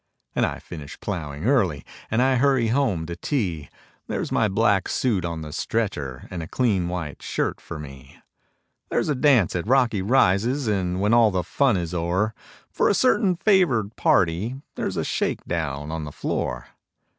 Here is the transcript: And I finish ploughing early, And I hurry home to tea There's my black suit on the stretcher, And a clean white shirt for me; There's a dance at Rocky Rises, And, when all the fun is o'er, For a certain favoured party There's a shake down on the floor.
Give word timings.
And 0.35 0.47
I 0.47 0.57
finish 0.57 0.99
ploughing 0.99 1.45
early, 1.45 1.85
And 2.09 2.23
I 2.23 2.37
hurry 2.37 2.69
home 2.69 3.05
to 3.05 3.15
tea 3.15 3.69
There's 4.07 4.31
my 4.31 4.47
black 4.47 4.89
suit 4.89 5.23
on 5.23 5.43
the 5.43 5.53
stretcher, 5.53 6.27
And 6.31 6.41
a 6.41 6.47
clean 6.47 6.87
white 6.89 7.21
shirt 7.21 7.61
for 7.61 7.77
me; 7.77 8.17
There's 8.89 9.09
a 9.09 9.13
dance 9.13 9.55
at 9.55 9.67
Rocky 9.67 10.01
Rises, 10.01 10.67
And, 10.67 10.99
when 11.01 11.13
all 11.13 11.29
the 11.29 11.43
fun 11.43 11.77
is 11.77 11.93
o'er, 11.93 12.33
For 12.71 12.89
a 12.89 12.95
certain 12.95 13.35
favoured 13.35 13.95
party 13.95 14.55
There's 14.73 14.97
a 14.97 15.03
shake 15.03 15.45
down 15.45 15.91
on 15.91 16.05
the 16.05 16.11
floor. 16.11 16.69